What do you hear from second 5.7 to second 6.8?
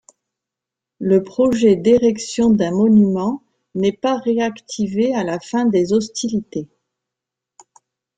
hostilités.